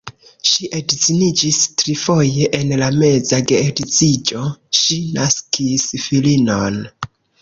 Ŝi 0.51 0.67
edziniĝis 0.77 1.59
trifoje, 1.81 2.47
en 2.59 2.73
la 2.83 2.87
meza 3.03 3.41
geedziĝo 3.51 4.47
ŝi 4.81 4.99
naskis 5.19 5.85
filinon. 6.07 6.81